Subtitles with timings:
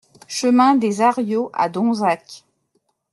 [0.27, 2.43] Chemin des Ariaux à Donzac